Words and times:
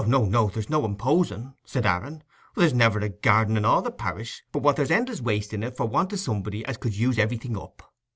"No, 0.07 0.25
no, 0.25 0.49
there's 0.49 0.67
no 0.67 0.83
imposin'," 0.83 1.53
said 1.63 1.85
Aaron; 1.85 2.23
"there's 2.55 2.73
never 2.73 2.97
a 3.01 3.09
garden 3.09 3.55
in 3.55 3.65
all 3.65 3.83
the 3.83 3.91
parish 3.91 4.41
but 4.51 4.63
what 4.63 4.75
there's 4.75 4.89
endless 4.89 5.21
waste 5.21 5.53
in 5.53 5.61
it 5.61 5.77
for 5.77 5.85
want 5.87 6.11
o' 6.11 6.15
somebody 6.15 6.65
as 6.65 6.77
could 6.77 6.97
use 6.97 7.19
everything 7.19 7.55
up. 7.55 7.93